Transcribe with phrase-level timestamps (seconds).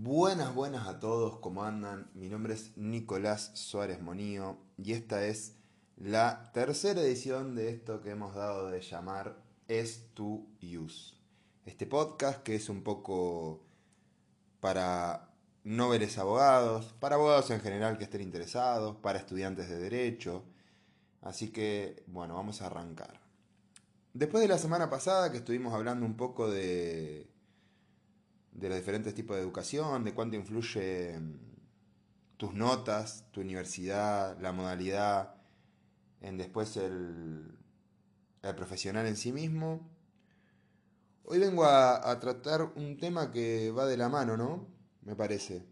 [0.00, 2.08] Buenas, buenas a todos, ¿cómo andan?
[2.14, 5.56] Mi nombre es Nicolás Suárez Monío y esta es
[5.96, 11.14] la tercera edición de esto que hemos dado de llamar Es to Use.
[11.66, 13.64] Este podcast que es un poco
[14.60, 15.30] para
[15.64, 20.44] noveles abogados, para abogados en general que estén interesados, para estudiantes de derecho.
[21.22, 23.20] Así que, bueno, vamos a arrancar.
[24.14, 27.28] Después de la semana pasada que estuvimos hablando un poco de
[28.58, 31.18] de los diferentes tipos de educación, de cuánto influye
[32.36, 35.36] tus notas, tu universidad, la modalidad,
[36.20, 37.56] en después el,
[38.42, 39.88] el profesional en sí mismo.
[41.24, 44.66] Hoy vengo a, tratar un tema que va de la mano, ¿no?
[45.02, 45.66] Me parece.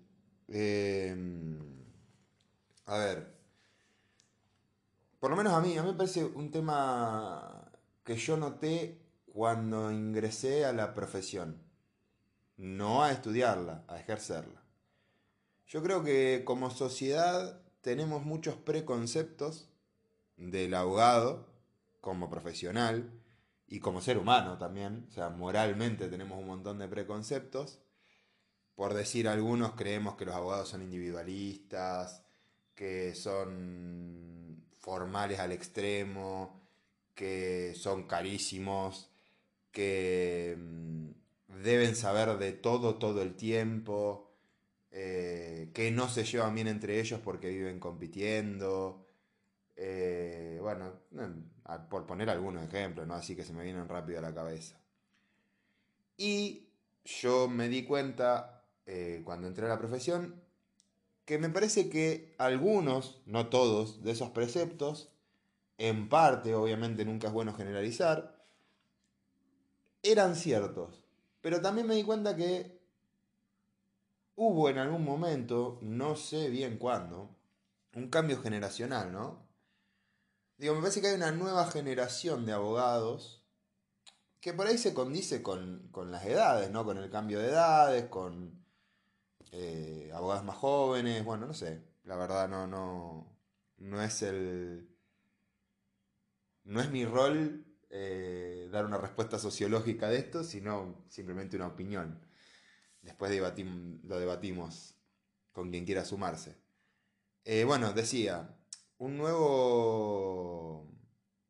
[0.49, 1.59] Em,
[2.87, 3.35] a ver.
[5.19, 7.73] Por lo menos a mí, a mí me parece un tema
[8.05, 9.01] que yo noté
[9.33, 11.66] cuando ingresé a la profesión
[12.57, 14.63] no a estudiarla, a ejercerla.
[15.67, 19.69] Yo creo que como sociedad tenemos muchos preconceptos
[20.37, 21.47] del abogado
[22.01, 23.11] como profesional
[23.69, 27.81] y como ser humano también, o sea, moralmente tenemos un montón de preconceptos.
[28.77, 32.23] Por decir algunos, creemos que los abogados son individualistas,
[32.75, 36.61] que son formales al extremo,
[37.15, 39.11] que son carísimos,
[39.73, 41.06] que mm,
[41.63, 44.31] deben saber de todo todo el tiempo,
[44.91, 49.07] eh, que no se llevan bien entre ellos porque viven compitiendo.
[49.77, 50.93] Eh, bueno,
[51.91, 53.15] por poner algunos ejemplos, ¿no?
[53.15, 54.81] Así que se me vienen rápido a la cabeza.
[56.17, 56.71] Y
[57.05, 60.43] yo me di cuenta eh, cuando entré a la profesión
[61.27, 65.13] que me parece que algunos, no todos, de esos preceptos,
[65.77, 68.47] en parte, obviamente nunca es bueno generalizar,
[70.03, 71.06] eran ciertos.
[71.47, 72.77] Pero también me di cuenta que
[74.35, 77.37] hubo en algún momento, no sé bien cuándo,
[77.95, 79.47] un cambio generacional, ¿no?
[80.59, 83.45] Digo, me parece que hay una nueva generación de abogados
[84.41, 86.85] que por ahí se condice con, las edades, ¿no?
[86.85, 88.65] Con el cambio de edades, con
[89.53, 91.81] eh, abogados más jóvenes, bueno, no sé.
[92.03, 93.25] La verdad no, no,
[93.79, 94.91] no es el...
[96.65, 102.21] No es mi rol eh, dar una respuesta sociológica de esto, sino simplemente una opinión.
[103.03, 104.97] Después lo debatimos
[105.53, 106.57] con quien quiera sumarse.
[107.45, 108.59] Eh, bueno, decía,
[108.99, 110.93] un nuevo,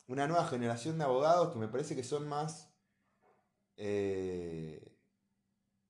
[0.07, 2.71] una nueva generación de abogados que me parece que son más...
[3.79, 4.93] Eh,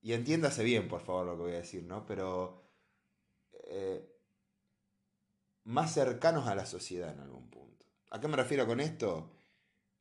[0.01, 2.07] y entiéndase bien, por favor, lo que voy a decir, ¿no?
[2.07, 2.65] Pero
[5.65, 7.85] más cercanos a la sociedad en algún punto.
[8.11, 9.36] ¿A qué me refiero con esto?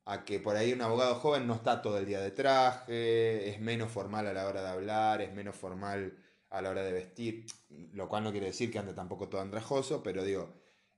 [0.05, 3.59] A que por ahí un abogado joven no está todo el día de traje, es
[3.59, 6.17] menos formal a la hora de hablar, es menos formal
[6.49, 7.45] a la hora de vestir,
[7.93, 10.53] lo cual no quiere decir que ande tampoco todo andrajoso, pero digo,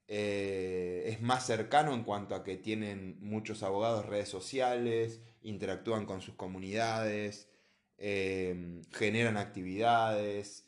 [0.08, 6.22] eh, es más cercano en cuanto a que tienen muchos abogados redes sociales, interactúan con
[6.22, 7.50] sus comunidades,
[7.98, 10.66] eh, generan actividades,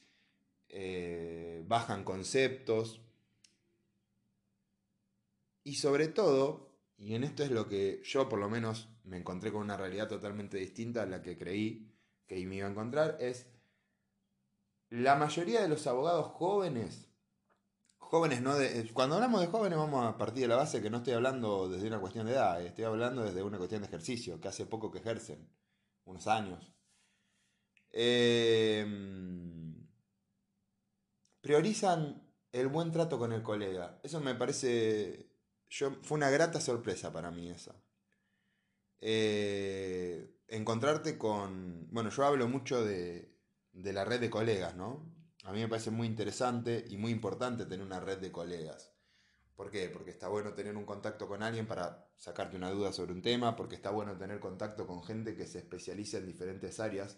[0.69, 3.01] eh, bajan conceptos.
[5.63, 6.68] Y sobre todo,
[6.99, 10.09] y en esto es lo que yo por lo menos me encontré con una realidad
[10.09, 11.89] totalmente distinta a la que creí
[12.27, 13.47] que me iba a encontrar, es
[14.89, 17.09] la mayoría de los abogados jóvenes,
[17.97, 18.89] jóvenes no de...
[18.93, 21.87] Cuando hablamos de jóvenes vamos a partir de la base que no estoy hablando desde
[21.87, 24.99] una cuestión de edad, estoy hablando desde una cuestión de ejercicio, que hace poco que
[24.99, 25.49] ejercen,
[26.03, 26.73] unos años.
[27.91, 29.87] Em,
[31.41, 33.99] priorizan el buen trato con el colega.
[34.03, 35.28] Eso me parece
[35.69, 37.75] yo, fue una grata sorpresa para mí esa.
[39.01, 41.87] Eh, encontrarte con...
[41.91, 43.33] Bueno, yo hablo mucho de,
[43.71, 45.13] de la red de colegas, ¿no?
[45.43, 48.93] A mí me parece muy interesante y muy importante tener una red de colegas.
[49.55, 49.89] ¿Por qué?
[49.89, 53.55] Porque está bueno tener un contacto con alguien para sacarte una duda sobre un tema,
[53.55, 57.17] porque está bueno tener contacto con gente que se especializa en diferentes áreas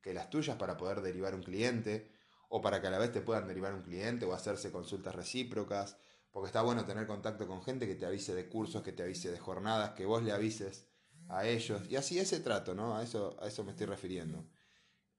[0.00, 2.10] que las tuyas para poder derivar un cliente,
[2.48, 5.96] o para que a la vez te puedan derivar un cliente o hacerse consultas recíprocas,
[6.32, 9.30] porque está bueno tener contacto con gente que te avise de cursos, que te avise
[9.30, 10.88] de jornadas, que vos le avises
[11.28, 11.82] a ellos.
[11.90, 12.96] Y así ese trato, ¿no?
[12.96, 14.44] A eso, a eso me estoy refiriendo.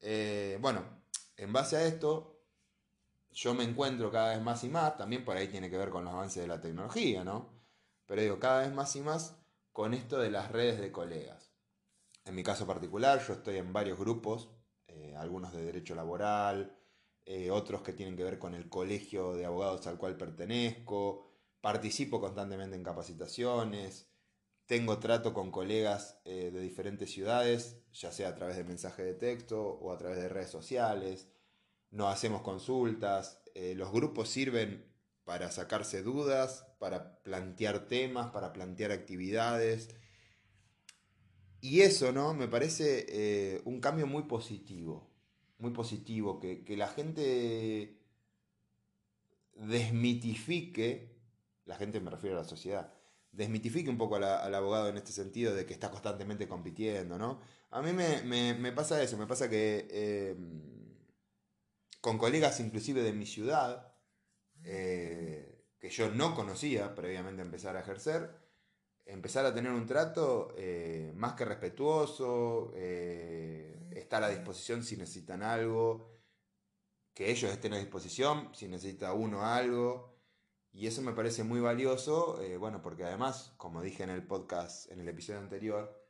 [0.01, 0.83] Eh, bueno,
[1.37, 2.43] en base a esto,
[3.31, 6.03] yo me encuentro cada vez más y más, también por ahí tiene que ver con
[6.03, 7.53] los avances de la tecnología, ¿no?
[8.07, 9.37] Pero digo, cada vez más y más
[9.71, 11.51] con esto de las redes de colegas.
[12.25, 14.49] En mi caso particular, yo estoy en varios grupos,
[14.87, 16.77] eh, algunos de derecho laboral,
[17.25, 21.25] eh, otros que tienen que ver con el colegio de abogados al cual pertenezco,
[21.61, 24.09] participo constantemente en capacitaciones,
[24.65, 29.13] tengo trato con colegas eh, de diferentes ciudades, ya sea a través de mensaje de
[29.13, 31.29] texto o a través de redes sociales.
[31.91, 34.85] no hacemos consultas, eh, los grupos sirven
[35.25, 39.89] para sacarse dudas, para plantear temas, para plantear actividades.
[41.61, 42.33] Y eso, ¿no?
[42.33, 45.12] Me parece un cambio muy positivo,
[45.63, 47.97] muy positivo, que, la gente
[49.55, 51.15] desmitifique,
[51.65, 52.93] la gente me refiero a la sociedad,
[53.31, 57.39] desmitifique un poco al abogado en este sentido de que está constantemente compitiendo, ¿no?
[57.71, 60.35] A mí me, pasa eso, me pasa que eh,
[62.01, 63.95] con colegas inclusive de mi ciudad,
[64.65, 68.29] eh, que yo no conocía previamente a empezar a ejercer,
[69.05, 72.73] empezar a tener un trato eh, más que respetuoso,
[74.03, 76.21] estar a disposición si necesitan algo,
[77.13, 80.13] que ellos estén a disposición si necesita uno algo.
[80.71, 85.01] Y eso me parece muy valioso, bueno, porque además, como dije en el podcast, en
[85.01, 86.03] el episodio anterior,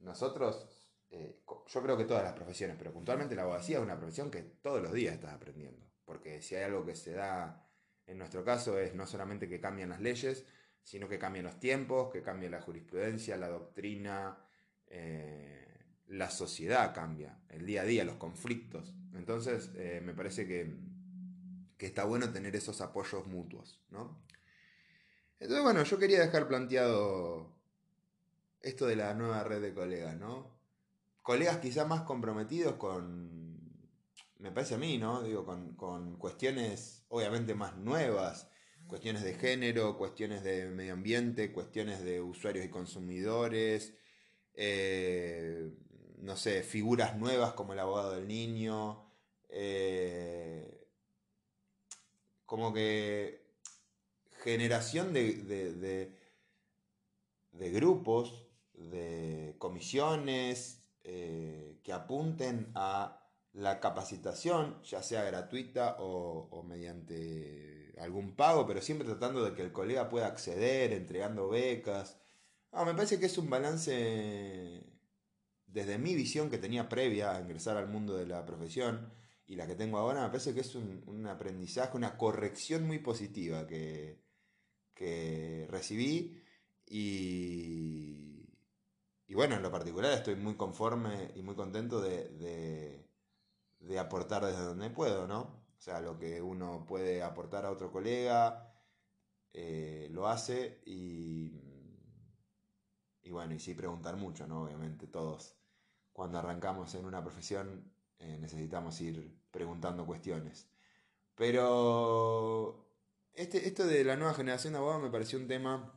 [0.00, 0.68] nosotros
[1.10, 4.42] eh, yo creo que todas las profesiones, pero puntualmente la abogacía es una profesión que
[4.42, 5.86] todos los días estás aprendiendo.
[6.04, 7.68] Porque si hay algo que se da
[8.06, 10.44] en nuestro caso es no solamente que cambian las leyes,
[10.82, 14.38] sino que cambian los tiempos, que cambia la jurisprudencia, la doctrina,
[14.86, 15.69] eh,
[16.10, 18.94] la sociedad cambia, el día a día, los conflictos.
[19.14, 20.76] Entonces eh, me parece que,
[21.78, 23.80] que, está bueno tener esos apoyos mutuos.
[23.90, 24.22] ¿no?
[25.38, 27.56] Entonces bueno, yo quería dejar planteado
[28.60, 30.60] esto de la nueva red de colegas, ¿no?
[31.22, 33.60] colegas quizá más comprometidos con,
[34.38, 35.22] me parece a mí, ¿no?
[35.22, 35.44] Digo,
[35.76, 38.48] con, cuestiones obviamente más nuevas,
[38.88, 43.94] cuestiones de género, cuestiones de medio ambiente, cuestiones de usuarios y consumidores,
[44.54, 45.70] eh,
[46.22, 49.04] no sé, figuras nuevas como el abogado del niño,
[49.48, 50.86] eh,
[52.46, 53.40] como que
[54.42, 56.18] generación de, de,
[57.52, 63.20] de grupos, de comisiones, eh, que apunten a
[63.52, 69.72] la capacitación, ya sea gratuita o, mediante algún pago, pero siempre tratando de que el
[69.72, 72.18] colega pueda acceder, entregando becas.
[72.72, 74.84] Ah, me parece que es un balance,
[75.72, 79.12] desde mi visión que tenía previa a ingresar al mundo de la profesión
[79.46, 83.66] y la que tengo ahora, me parece que es un, aprendizaje, una corrección muy positiva
[83.66, 84.20] que,
[84.94, 86.40] que recibí
[86.86, 88.30] y
[89.30, 93.06] y bueno, en lo particular estoy muy conforme y muy contento de,
[93.96, 95.40] aportar desde donde puedo, ¿no?
[95.78, 98.74] O sea, lo que uno puede aportar a otro colega,
[99.52, 101.62] eh, lo hace y,
[103.22, 104.64] y bueno, y sí preguntar mucho, ¿no?
[104.64, 105.59] Obviamente todos
[106.12, 110.68] cuando arrancamos en una profesión eh, necesitamos ir preguntando cuestiones.
[111.34, 112.86] Pero
[113.34, 115.92] este, esto de la nueva generación de abogados me pareció un tema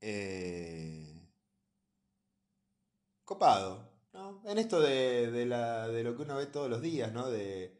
[0.00, 1.20] eh,
[3.24, 4.40] copado, ¿no?
[4.46, 7.28] En esto de, de, la, de, lo que uno ve todos los días, ¿no?
[7.28, 7.78] De,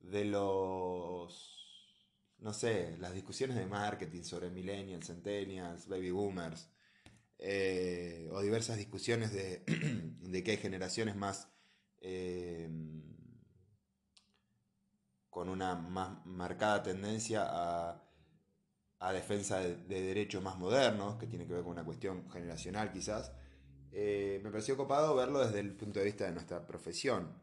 [0.00, 1.34] de los,
[2.38, 6.68] no sé, las discusiones de marketing sobre millennials, centennials, baby boomers,
[7.44, 9.64] eh, o diversas discusiones de,
[10.20, 11.48] de, que hay generaciones más...
[12.00, 12.70] Eh,
[15.28, 18.04] con una más marcada tendencia a,
[18.98, 22.92] a defensa de, de, derechos más modernos, que tiene que ver con una cuestión generacional
[22.92, 23.32] quizás,
[23.92, 27.40] eh, me pareció copado verlo desde el punto de vista de nuestra profesión.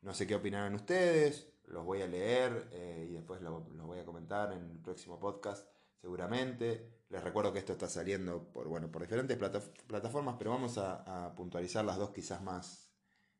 [0.00, 2.68] No sé qué opinarán ustedes, los voy a leer
[3.08, 5.68] y después los lo voy a comentar en el próximo podcast
[6.00, 7.01] seguramente.
[7.12, 9.36] Les recuerdo que esto está saliendo por, bueno, por diferentes
[9.86, 12.90] plataformas, pero vamos a, puntualizar las dos quizás más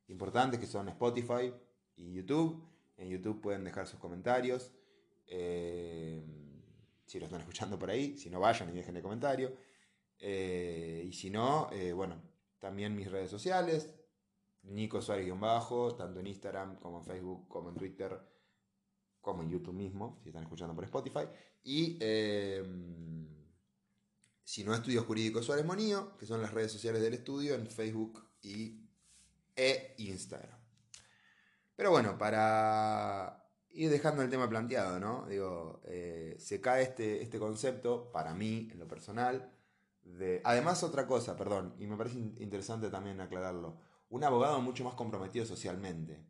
[0.09, 1.55] importantes, que son Spotify
[1.97, 2.69] y YouTube.
[2.99, 4.73] En YouTube pueden dejar sus comentarios.
[5.27, 6.23] Eh,
[7.07, 9.57] si lo están escuchando por ahí, si no vayan y dejen el comentario.
[10.19, 12.21] Eh, y si no, eh, bueno,
[12.59, 13.95] también mis redes sociales,
[14.65, 18.21] Nico Suárez-bajo, tanto en Instagram como en Facebook, como en Twitter,
[19.23, 21.25] como en YouTube mismo, si están escuchando por Spotify.
[21.65, 21.97] Y
[24.45, 28.25] si no, Estudios Jurídicos Suárez Monío, que son las redes sociales del estudio en Facebook
[28.43, 28.81] y,
[29.57, 30.59] e Instagram.
[31.77, 35.27] Pero bueno, para ir dejando el tema planteado, ¿no?
[35.27, 39.53] Digo, eh, se cae este, este concepto, para mí, en lo personal,
[40.45, 43.79] Además, otra cosa, perdón, y me parece interesante también aclararlo,
[44.11, 46.25] un abogado mucho más comprometido socialmente.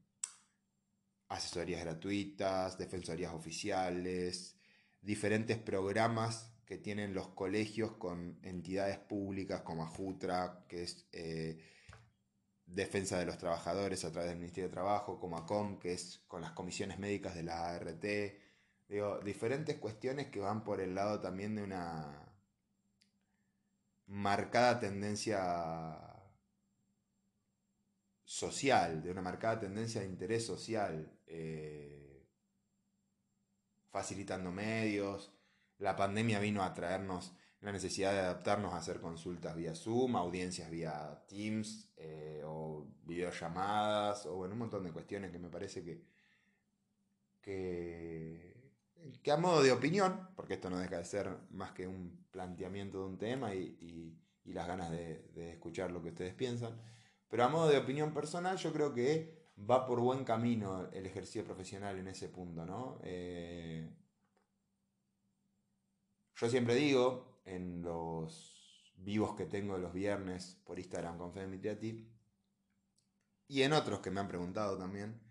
[1.29, 4.57] Asesorías gratuitas, defensorías oficiales,
[5.01, 11.59] diferentes programas que tienen los colegios con entidades públicas como Ajutra, que es eh,
[12.67, 16.43] defensa de los trabajadores a través del Ministerio de Trabajo, como ACOM, que es con
[16.43, 18.05] las comisiones médicas de la ART.
[18.89, 22.35] Digo, diferentes cuestiones que van por el lado también de una
[24.07, 26.13] marcada tendencia
[28.25, 32.27] social, de una marcada tendencia de interés social, eh,
[33.91, 35.32] facilitando medios.
[35.83, 40.71] La pandemia vino a traernos la necesidad de adaptarnos a hacer consultas vía Zoom, audiencias
[40.71, 46.05] vía Teams eh, o videollamadas o bueno, un montón de cuestiones que me parece que,
[47.41, 53.01] que, a modo de opinión, porque esto no deja de ser más que un planteamiento
[53.01, 56.81] de un tema y, las ganas de, escuchar lo que ustedes piensan,
[57.29, 61.45] pero a modo de opinión personal yo creo que va por buen camino el ejercicio
[61.45, 63.01] profesional en ese punto, ¿no?
[63.03, 63.89] Eh,
[66.43, 72.11] yo siempre digo, en los vivos que tengo los viernes por Instagram con Femitiati,
[73.47, 75.23] y en otros que me han preguntado también,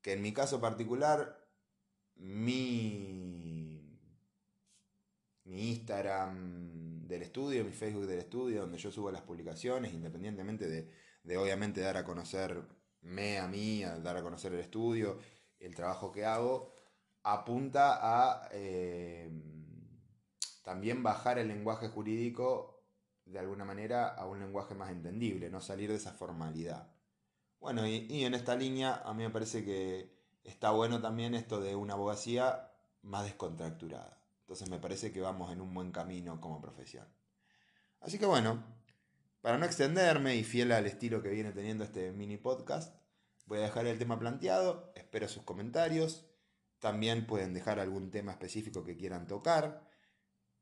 [0.00, 1.38] que en mi caso particular,
[2.14, 3.98] mi,
[5.44, 11.36] mi Instagram del estudio, mi Facebook del estudio, donde yo subo las publicaciones, independientemente de,
[11.36, 15.18] obviamente dar a conocerme a mí, a dar a conocer el estudio,
[15.60, 16.72] el trabajo que hago,
[17.22, 19.30] apunta a eh,
[20.62, 22.82] también bajar el lenguaje jurídico
[23.24, 26.92] de alguna manera a un lenguaje más entendible, no salir de esa formalidad.
[27.60, 31.76] Bueno, y, en esta línea a mí me parece que está bueno también esto de
[31.76, 34.20] una abogacía más descontracturada.
[34.40, 37.06] Entonces me parece que vamos en un buen camino como profesión.
[38.00, 38.64] Así que bueno,
[39.40, 42.96] para no extenderme y fiel al estilo que viene teniendo este mini podcast,
[43.46, 46.26] voy a dejar el tema planteado, espero sus comentarios,
[46.80, 49.88] también pueden dejar algún tema específico que quieran tocar.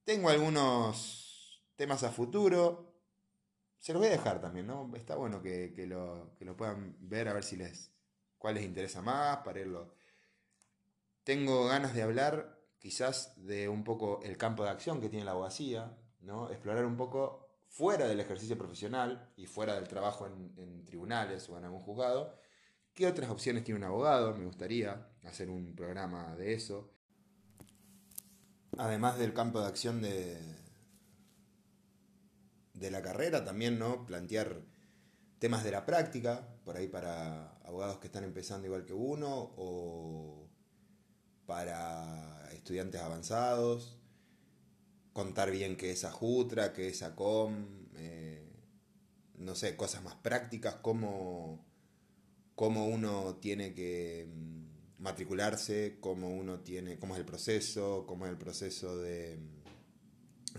[0.04, 2.90] Tengo algunos temas a futuro,
[3.80, 4.90] se los voy a dejar también, ¿no?
[4.95, 7.90] Está bueno que, lo, puedan ver a ver si les
[8.37, 9.95] cuál les interesa más para irlo.
[11.25, 15.33] Tengo ganas de hablar quizás de un poco el campo de acción que tiene la
[15.33, 16.50] abogacía, ¿no?
[16.50, 21.57] Explorar un poco fuera del ejercicio profesional y fuera del trabajo en, en tribunales o
[21.57, 22.38] en algún juzgado.
[22.92, 24.35] ¿Qué otras opciones tiene un abogado?
[24.37, 26.92] Me gustaría hacer un programa de eso.
[28.78, 30.38] Además del campo de acción de,
[32.74, 34.06] de la carrera también, ¿no?
[34.06, 34.62] Plantear
[35.38, 40.48] temas de la práctica, por ahí para abogados que están empezando igual que uno, o
[41.46, 43.98] para estudiantes avanzados,
[45.12, 48.48] contar bien qué es Ajutra, qué es ACOM, eh,
[49.36, 51.64] no sé, cosas más prácticas, cómo,
[52.54, 54.59] cómo uno tiene que mm,
[55.00, 59.38] matricularse, cómo uno tiene, cómo es el proceso, cómo es el proceso de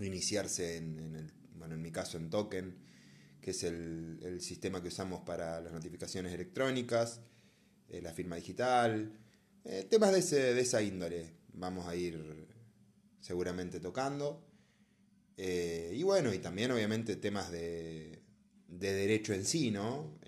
[0.00, 2.76] iniciarse en, el bueno, en mi caso en Token,
[3.40, 7.20] que es el, sistema que usamos para las notificaciones electrónicas,
[7.88, 9.12] eh, la firma digital,
[9.64, 12.48] eh, temas de, ese, de esa índole vamos a ir
[13.20, 14.44] seguramente tocando.
[15.36, 18.22] Eh, y bueno, y también obviamente temas de,
[18.66, 20.18] de derecho en sí, ¿no?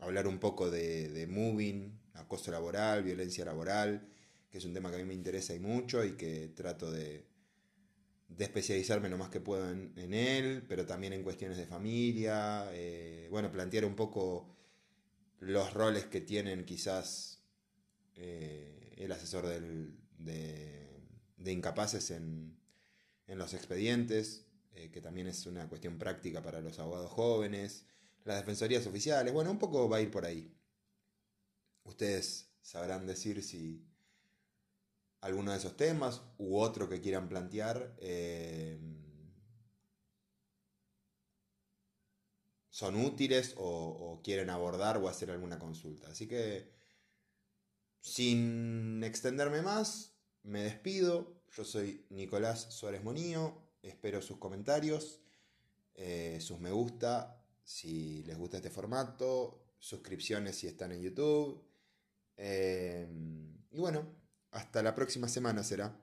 [0.00, 4.08] hablar un poco de moving, acoso laboral, violencia laboral,
[4.50, 7.26] que es un tema que a mí me interesa y mucho y que trato de,
[8.38, 13.50] especializarme lo más que puedo en, él, pero también en cuestiones de familia, eh, bueno,
[13.50, 14.54] plantear un poco
[15.40, 17.42] los roles que tienen quizás
[18.16, 20.88] eh, el asesor de,
[21.46, 22.56] incapaces en,
[23.28, 27.84] los expedientes, eh, que también es una cuestión práctica para los abogados jóvenes,
[28.24, 30.50] las defensorías oficiales, bueno, un poco va a ir por ahí.
[31.88, 33.88] Ustedes sabrán decir si,
[35.20, 37.96] alguno de esos temas u otro que quieran plantear.
[37.98, 38.78] Eh,
[42.70, 46.08] son útiles o, quieren abordar o hacer alguna consulta.
[46.08, 46.70] Así que,
[48.00, 51.42] sin extenderme más, me despido.
[51.56, 53.66] Yo soy Nicolás Suárez Monío.
[53.82, 55.20] Espero sus comentarios,
[55.94, 61.67] eh, sus me gusta si les gusta este formato, suscripciones si están en YouTube.
[62.38, 63.06] Eh,
[63.70, 64.06] y bueno,
[64.52, 65.94] hasta la próxima semana será.